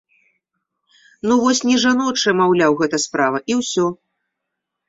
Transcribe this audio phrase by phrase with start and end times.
[1.31, 3.85] Ну вось не жаночая, маўляў, гэта справа і ўсё!